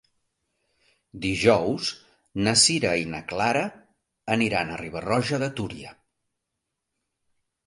[1.25, 1.89] Dijous
[2.47, 3.61] na Sira i na Clara
[4.37, 5.95] aniran a Riba-roja de Túria.